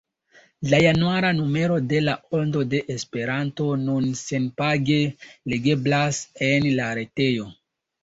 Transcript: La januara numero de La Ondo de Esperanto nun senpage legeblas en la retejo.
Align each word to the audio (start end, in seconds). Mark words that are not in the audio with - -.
La 0.69 0.77
januara 0.83 1.29
numero 1.39 1.75
de 1.91 1.99
La 2.07 2.15
Ondo 2.39 2.65
de 2.73 2.81
Esperanto 2.95 3.69
nun 3.85 4.11
senpage 4.25 5.01
legeblas 5.57 6.27
en 6.53 6.71
la 6.83 6.93
retejo. 7.05 7.51